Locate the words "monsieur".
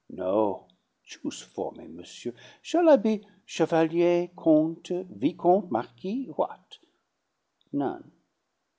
1.85-2.33